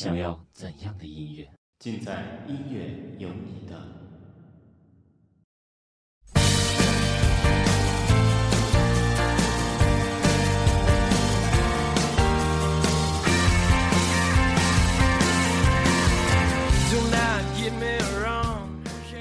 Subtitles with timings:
[0.00, 1.46] 你想要怎样的音乐？
[1.78, 2.88] 尽在音乐
[3.18, 3.78] 有你的。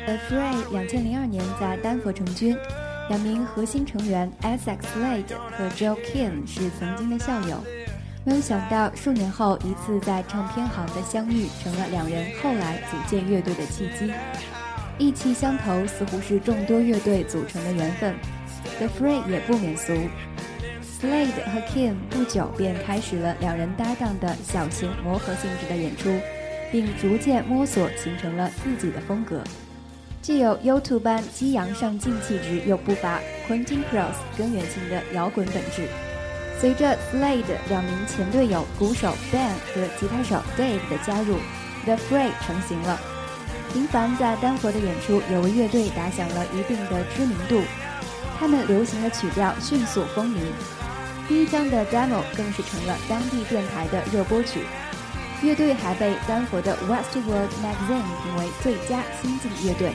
[0.05, 2.55] The Fray 两千零二年在丹佛成军，
[3.09, 7.61] 两名核心成员 Essex Slade 和 Joe Kim 是曾经的校友。
[8.25, 14.11] 没有想到，数年后一次在唱片行的相遇，成了两人后来组建乐队的契机。
[14.97, 18.13] 意气相投，似乎是众多乐队组成的缘分。
[18.77, 19.93] The Fray 也不免俗
[20.83, 26.13] ，Slade 和 Kim 不久便开始了两人搭档的小型磨合性质的演出，
[26.71, 29.41] 并逐渐摸索形成了自己的风格，
[30.21, 35.87] 既有 U2 般激扬上进气质，又不乏 Quentin Cross 根源性的摇滚本质。
[36.59, 41.37] 随着 Slade 两名前队友鼓手 Ben 和吉他手 Dave 的加入
[41.85, 42.99] ，The Fray 成型了。
[43.71, 47.61] 频繁在丹佛的演出也为乐队打响了一定的知名度。
[48.37, 50.39] 他们流行的曲调迅速风靡，
[51.29, 54.65] 第一张的 Demo 更是成了当地电台的热播曲。
[55.41, 59.93] 乐队还被丹佛的 Westworld Magazine 评为最佳新晋乐队。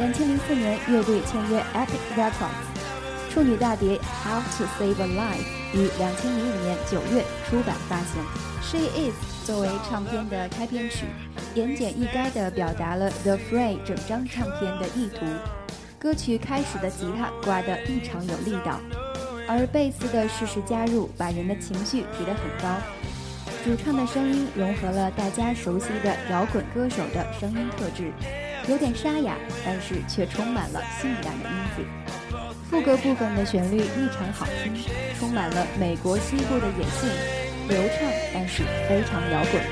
[0.00, 2.77] 两千零四年，乐队签约 Epic Records，
[3.30, 5.44] 处女大碟《How to Save a Life》。
[5.78, 8.22] 于两千零五年九月出版发行，
[8.62, 9.14] 《She Is》
[9.46, 11.04] 作为唱片的开篇曲，
[11.54, 15.26] 言简意赅地表达了 The Fray 整张唱片的意图。
[15.98, 18.80] 歌曲开始的吉他刮得异常有力道，
[19.46, 22.76] 而贝斯的适时加入，把人的情绪提得很高。
[23.64, 28.10] 主唱的声音融合了大家熟悉的摇滚歌手的声音特质，
[28.68, 29.34] 有点沙哑，
[29.66, 31.82] 但是却充满了性感的音子。
[32.70, 34.74] 副歌部分的旋律异常好听，
[35.18, 37.08] 充满了美国西部的野性，
[37.66, 39.62] 流畅但是非常摇滚。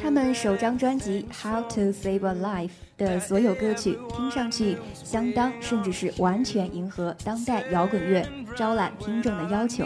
[0.00, 8.26] 他们首张专辑《How to Save a Life》的所有歌曲听上去相当，甚至是完全迎合当代摇滚乐
[8.56, 9.84] 招揽听众的要求，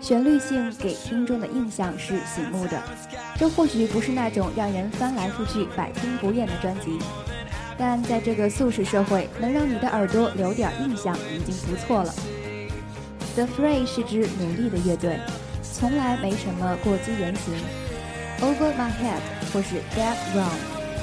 [0.00, 2.82] 旋律性给听众的印象是醒目的。
[3.36, 6.98] 这或许不是那种让人翻来覆去百听不厌的专辑，
[7.78, 12.12] 但在这个速食社会，能让你的耳朵留点印象已经不错了。
[13.34, 15.20] The Fray 是支努力的乐队。
[15.76, 17.52] 从来没什么过激言行
[18.40, 19.18] ，Over My Head
[19.52, 20.54] 或是 Dead Wrong，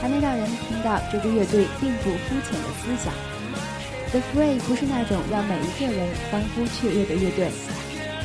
[0.01, 3.13] 还能让人听到这支乐队并不肤浅的思想。
[4.12, 7.51] The Fray 不是那种让每一个人欢呼雀跃的乐队，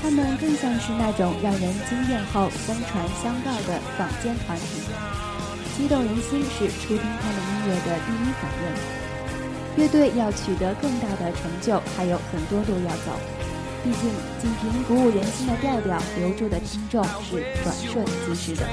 [0.00, 4.86] 他们更像是那种让人惊艳后相传相告的坊间团体，
[5.76, 9.82] 激动人心是初听他们音乐的第一反应。
[9.82, 13.18] 乐队要取得更大的成就，还有很多路要走。
[13.86, 14.10] 毕竟，
[14.40, 18.66] 仅凭鼓舞人心的调调，留住的听众是转瞬即逝的。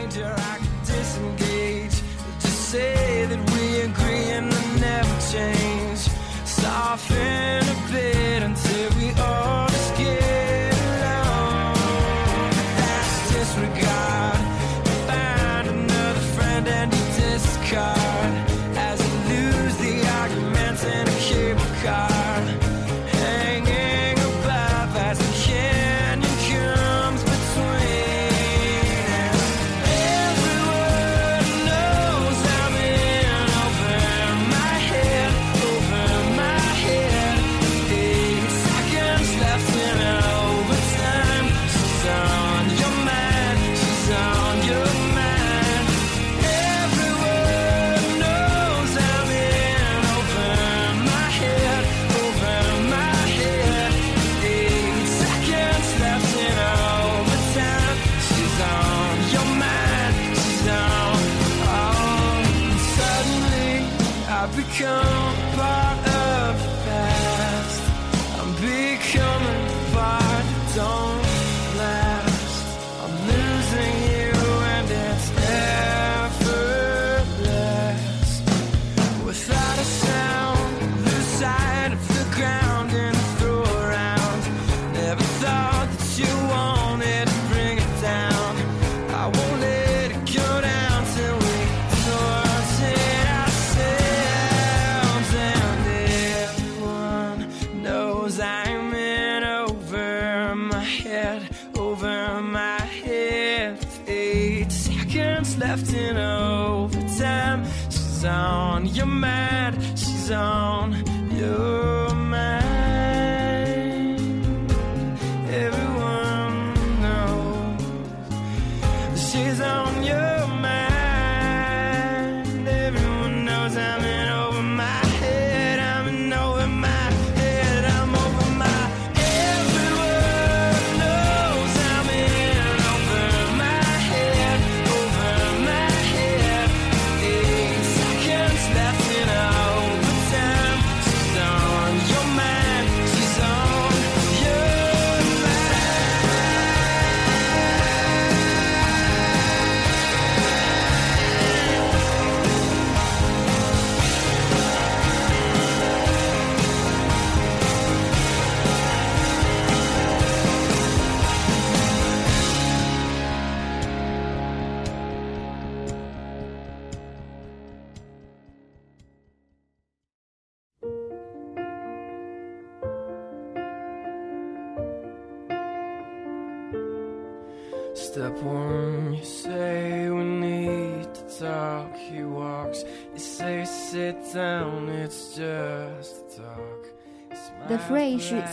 [105.58, 107.66] left in overtime.
[107.90, 110.94] She's on your mind, she's on
[111.32, 112.03] you.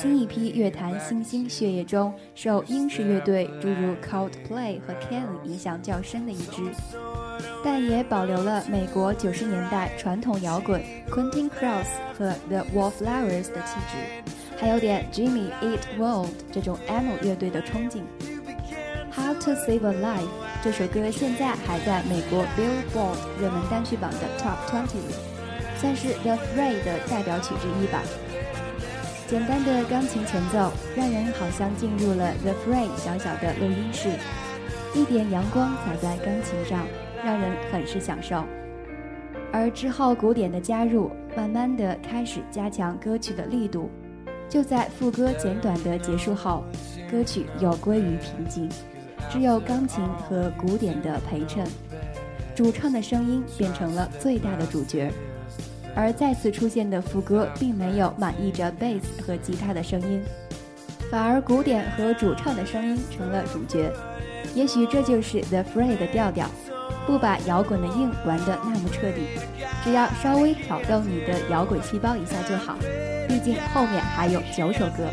[0.00, 6.62] 新一批乐坛新兴血液中受英式乐队诸如 Coldplay 和 Can 影响较深的一支，
[7.62, 10.80] 但也保留了美国九十年代传统摇滚
[11.11, 11.88] Quentin Cross
[12.19, 18.02] 和 The Wallflowers 的气质，还有点 Jimmy Eat World 这种 emo 乐队的冲劲。
[19.14, 20.30] How to Save a Life
[20.64, 24.87] 这首歌现在还在美国 Billboard 热门单曲榜的 Top 20，
[25.78, 28.00] 算是 The Fray 的代表曲之一吧。
[29.31, 34.09] 简单的钢琴前奏，让人好像进入了 The Fray 小小的录音室，
[34.93, 36.85] 一点阳光洒在钢琴上，
[37.25, 38.43] 让人很是享受。
[39.53, 43.89] 而之后鼓点的加入，慢慢的开始加强歌曲的力度。
[44.49, 46.65] 就在副歌简短的结束后，
[47.09, 48.69] 歌曲又归于平静，
[49.31, 51.65] 只有钢琴和鼓点的陪衬，
[52.53, 55.09] 主唱的声音变成了最大的主角。
[55.95, 60.23] 而再次出现的副歌并没有满意着贝斯和吉他的声音，
[61.11, 63.93] 反而鼓点和主唱的声音成了主角。
[64.55, 66.49] 也许这就是 The Fray 的调调，
[67.07, 69.27] 不把摇滚的硬玩得那么彻底，
[69.85, 72.77] 只要稍微挑逗你的摇滚细胞一下就好。
[73.29, 75.09] 毕竟后面还有九首歌。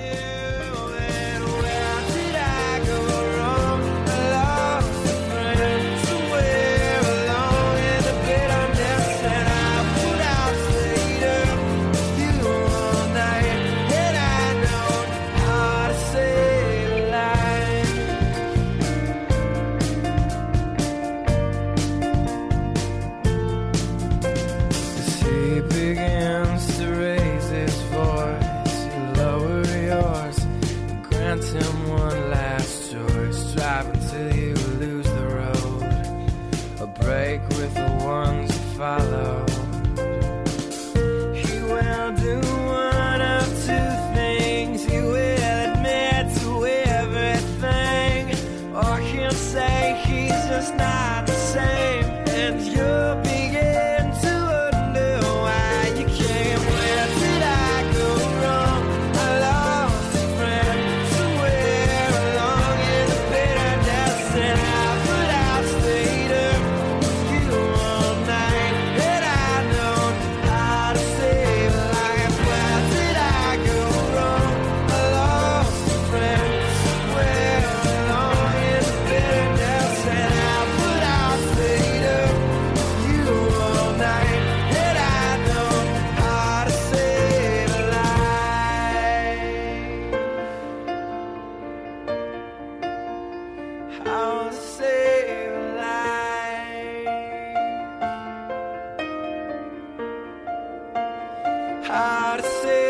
[101.88, 102.87] 终于可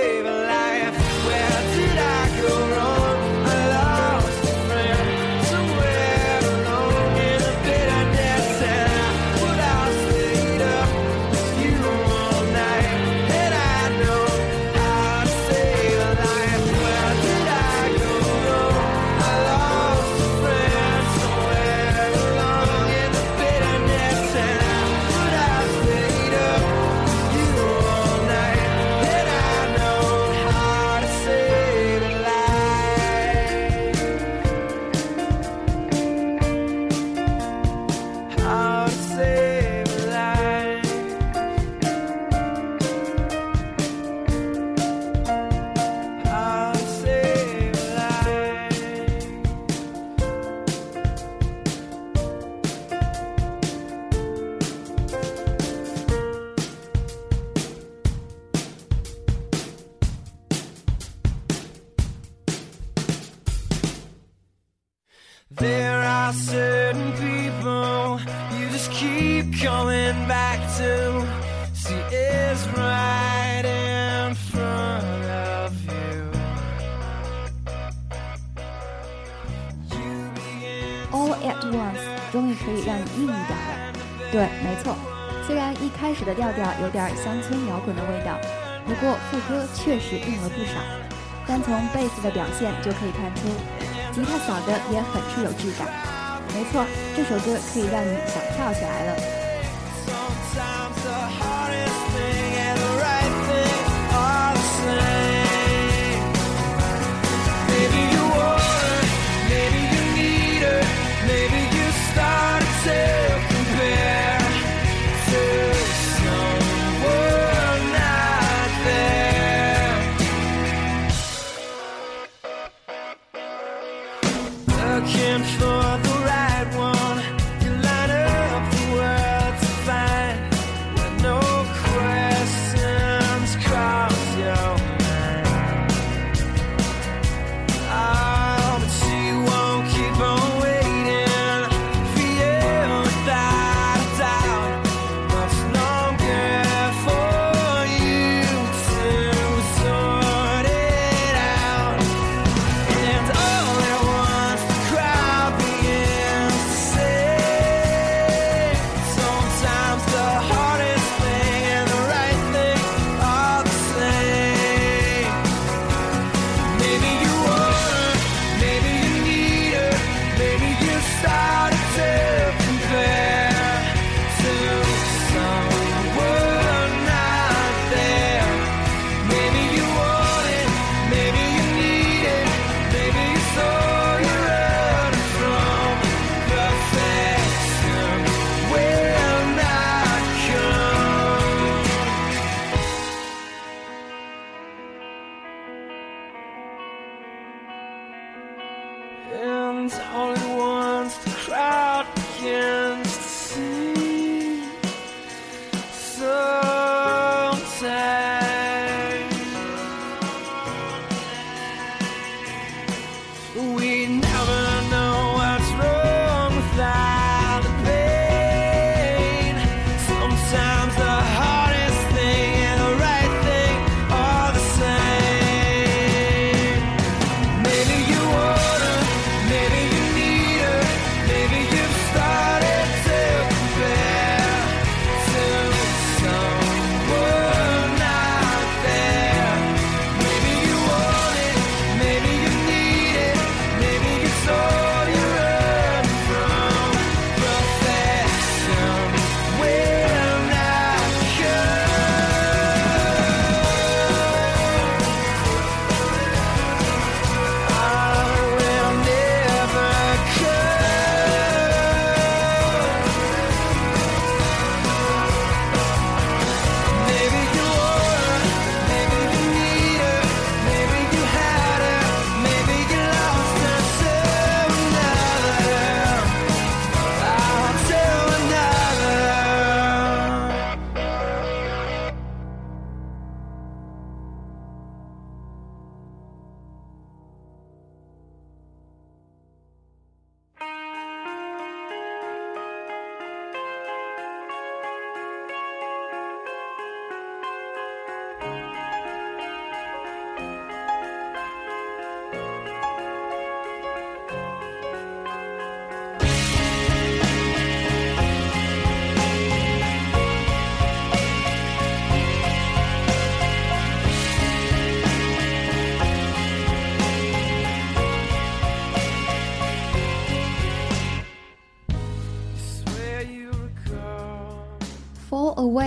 [82.77, 84.00] 以让你硬一点的。
[84.31, 84.96] 对，没错。
[85.46, 88.38] 虽然一开始的调调有点乡村摇滚的味道，
[88.86, 90.79] 不过副歌确实硬了不少。
[91.48, 93.48] 单从贝斯的表现就可以看出，
[94.12, 95.88] 吉他扫的也很是有质感。
[96.53, 99.46] 没错，这首歌可以让你想跳起来了。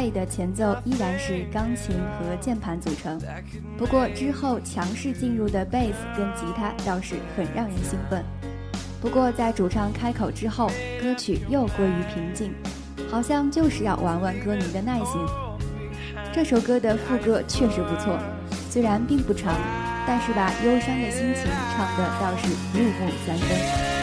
[0.09, 3.21] 的前奏依然是钢琴和键盘组成，
[3.77, 8.25] 不过之后强势进入的 Bass 跟吉他倒是很让人兴奋。
[9.01, 12.55] 不过在主唱开口之后，歌曲又归于平静，
[13.11, 15.21] 好像就是要玩玩歌迷的耐心。
[16.33, 18.17] 这首歌的副歌确实不错，
[18.71, 19.53] 虽然并不长，
[20.07, 24.00] 但是把忧伤的心情唱得倒是入木三分。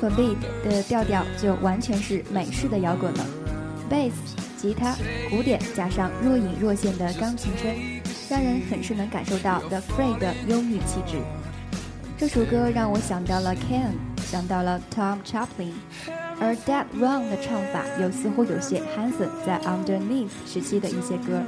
[0.00, 3.26] Forbid 的调调就完全是美式的摇滚了
[3.90, 4.12] ，bass、
[4.56, 4.94] 吉他、
[5.28, 7.74] 鼓点加上若隐若现的钢琴声，
[8.30, 11.18] 让人很是能感受到 The Free 的忧郁气质。
[12.16, 13.92] 这首歌让我想到了 Ken，
[14.24, 15.72] 想到了 Tom Chaplin，
[16.40, 21.42] 而 Dead Run 的唱法又似乎有些 Hanson 在 Underneath 时期的一些歌。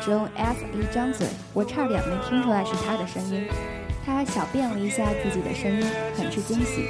[0.00, 3.46] 只用 F 一张嘴，我差点没听出来是他的声音。
[4.04, 6.86] 他小变了一下自己的声音，很是惊喜。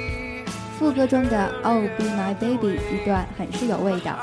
[0.77, 4.17] 副歌中的 Oh Be My Baby 一段很是有味道。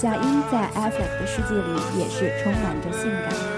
[0.00, 3.53] 假音在 S 的世界里也是充满着性感。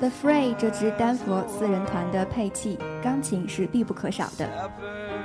[0.00, 4.48] The Fray 这支丹佛四人团的配器，钢琴是必不可少的。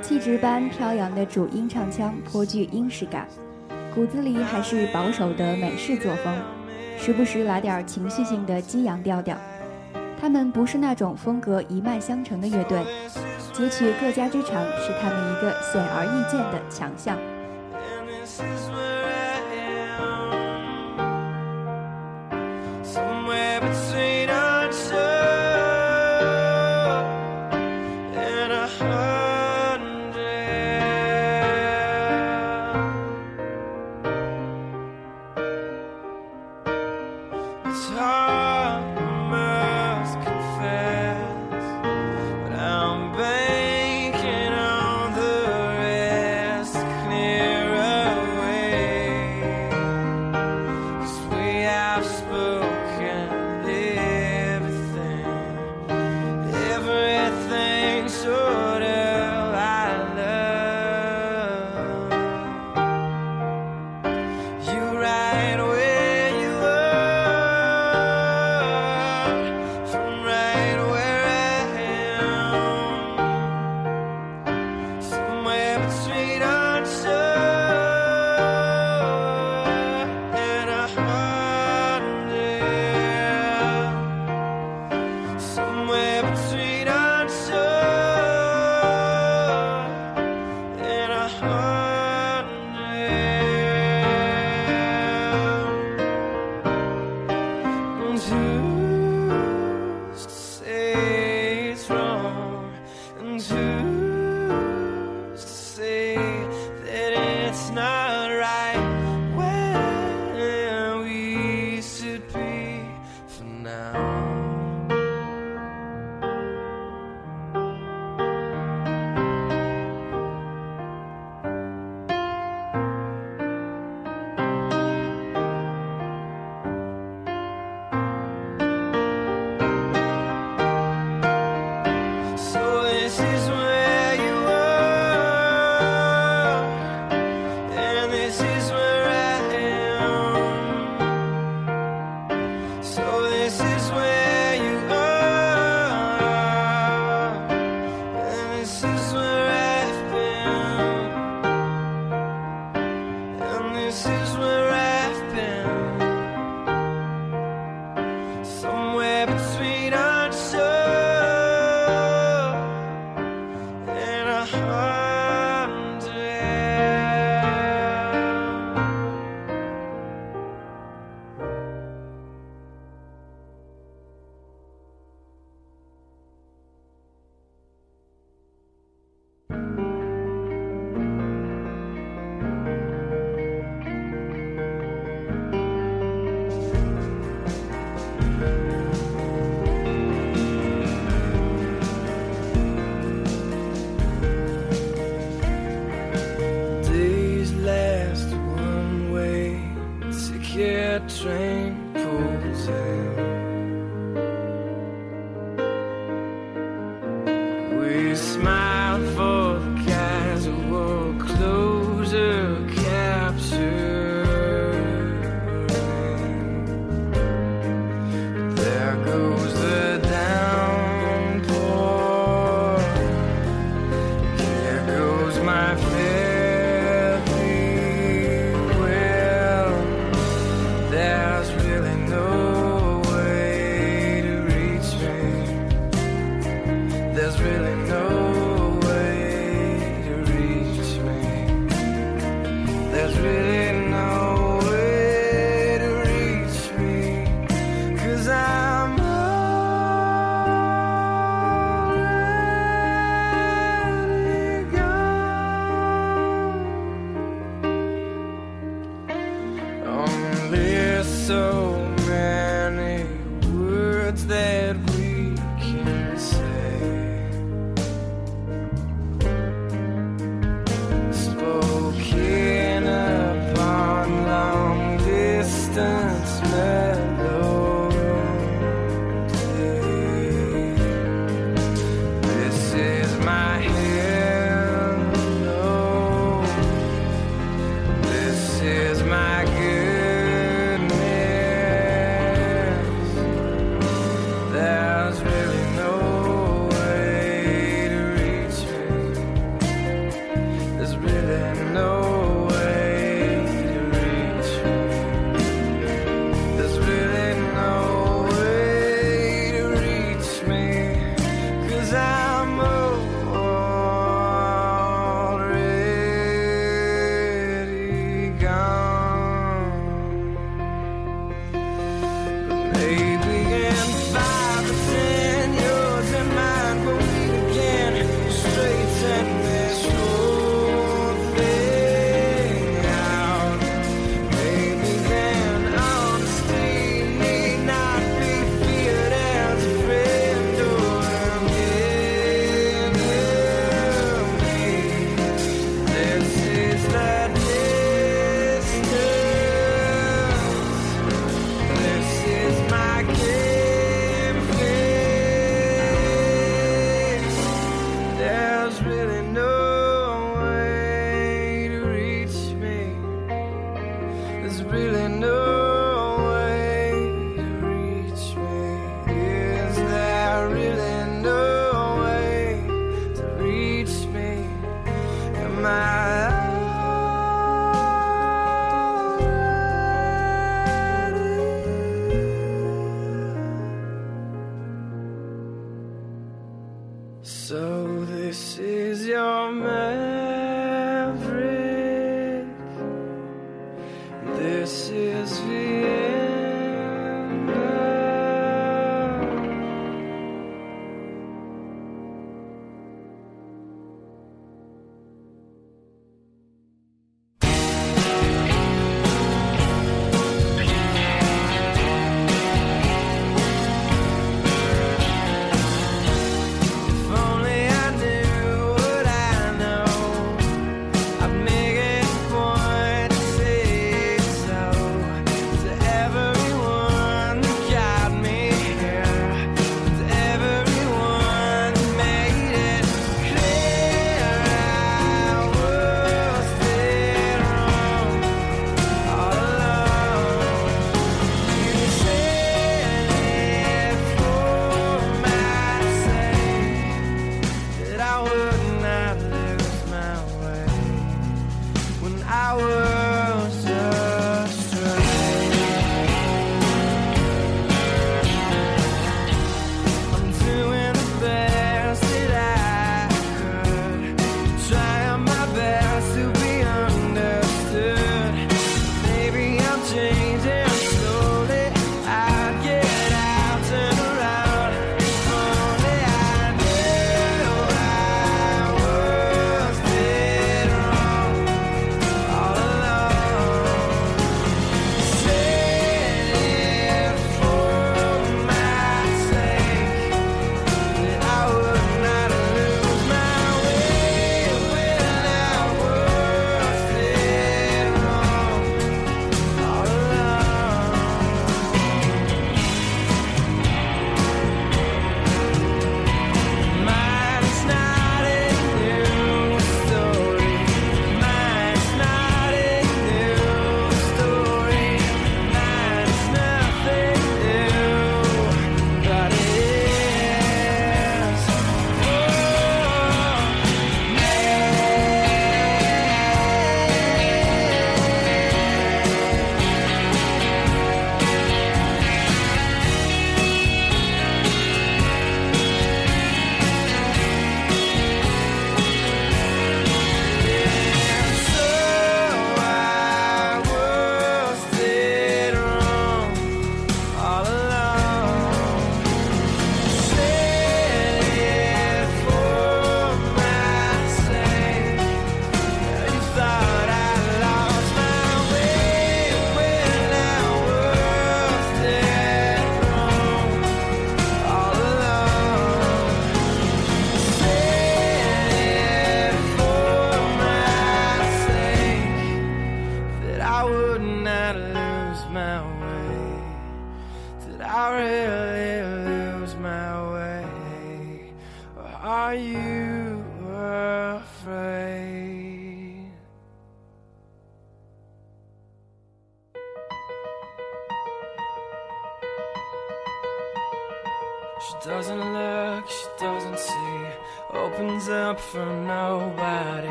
[0.00, 3.26] 气质般飘扬的主音唱腔颇具英式感，
[3.92, 6.32] 骨子里还是保守的美式作风，
[6.96, 9.36] 时不时来点情绪性的激扬调调。
[10.20, 12.84] 他们不是那种风格一脉相承的乐队，
[13.52, 17.18] 截取各家之长是他们一个显而易见的强项。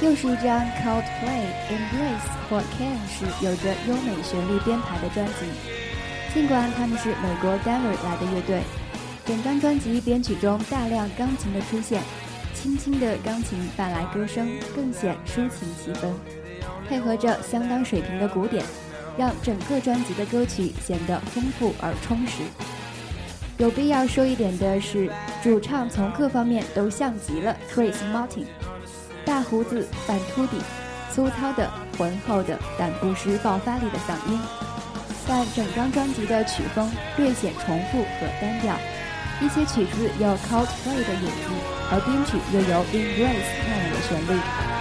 [0.00, 5.72] 又是一张 Coldplay Embrace 或 Can 是有着优美旋律编排的专辑。
[6.34, 8.62] 尽管他们是美国 Denver 来的乐队，
[9.24, 12.02] 整张专辑编曲中大量钢琴的出现，
[12.54, 16.08] 轻轻的钢琴伴来歌声，更显抒情气氛，
[16.88, 18.64] 配合着相当水平的鼓点，
[19.16, 22.42] 让整个专辑的歌曲显得丰富而充实。
[23.58, 25.08] 有必要说一点的是，
[25.40, 28.46] 主唱从各方面都像极了 Chris Martin。
[29.24, 30.58] 大胡子、反秃顶、
[31.12, 34.40] 粗糙的、浑厚的，但不失爆发力的嗓音。
[35.28, 38.76] 但整张专辑的曲风略显重复和单调，
[39.40, 41.50] 一些曲子有 Coldplay 的影子，
[41.90, 44.71] 而编曲又有 Engrace 那样的旋律。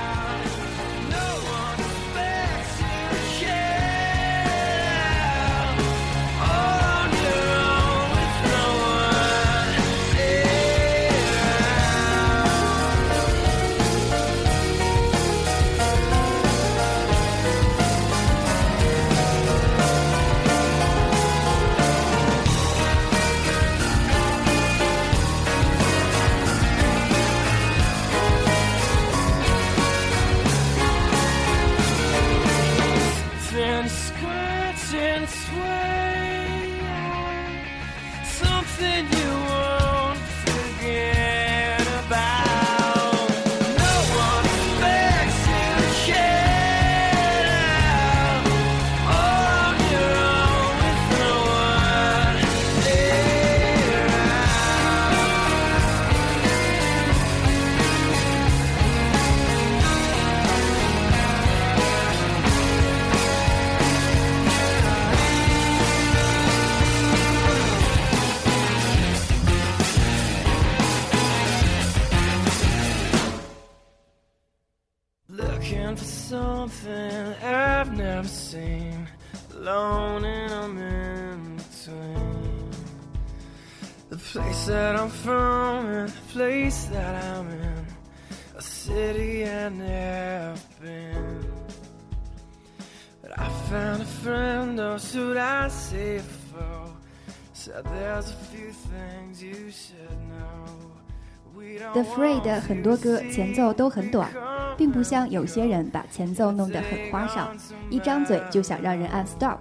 [101.93, 104.29] The Free 的很多歌前奏都很短，
[104.77, 107.51] 并不像有些人把前奏弄得很花哨，
[107.89, 109.57] 一张嘴就想让人按 Stop。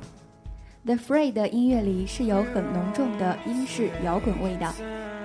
[0.85, 4.72] The Free 的音乐里是有很浓重的英式摇滚味道，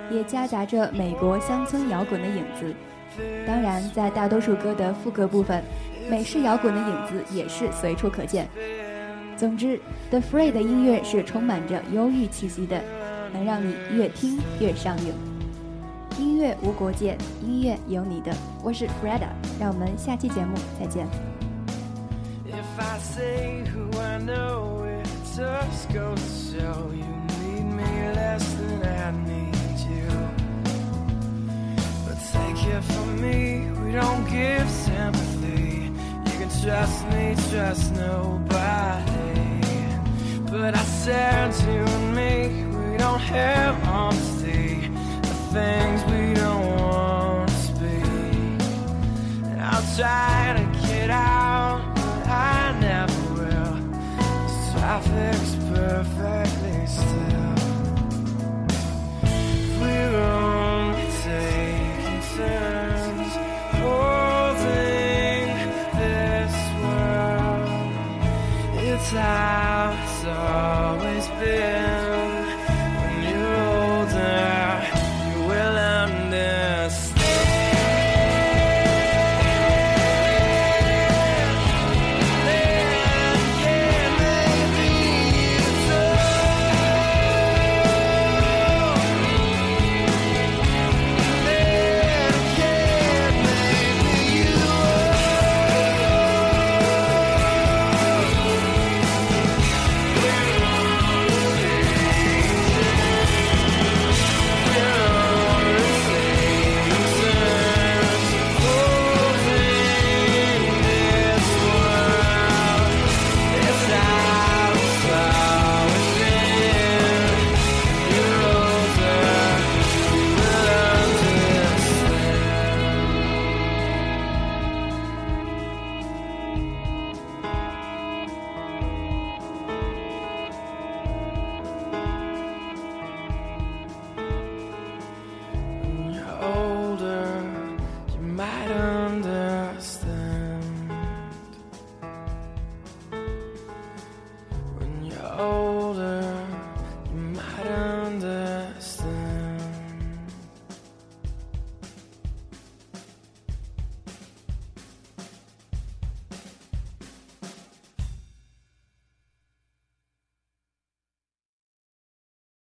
[0.09, 2.73] 也夹杂着美国乡村摇滚的影子。
[3.45, 5.63] 当然，在大多数歌的副歌部分，
[6.09, 8.49] 美式摇滚的影子也是随处可见。
[9.37, 9.79] 总之
[10.09, 12.81] ，The Free 的音乐是充满着忧郁气息的，
[13.31, 15.13] 能让你越听越上瘾。
[16.17, 18.33] 音乐无国界，音乐有你的。
[18.63, 19.27] 我是 Freda，
[19.59, 21.05] 让我们下期节目再见。
[22.47, 27.05] If I say who I know, it just goes to show you
[27.41, 30.07] need me less than I need you.
[32.05, 35.91] But take it from me, we don't give sympathy.
[36.25, 39.03] You can trust me, trust nobody.
[40.49, 44.64] But I said you and me, we don't have honesty.
[45.55, 48.59] things we don't want to speak.
[49.49, 53.75] And I'll try to get out, but I never will.
[54.43, 57.55] This traffic's perfectly still.
[59.23, 63.33] If we're only taking turns
[63.79, 65.47] holding
[66.01, 67.69] this world,
[68.83, 69.64] it's high.
[76.95, 77.24] Podcast.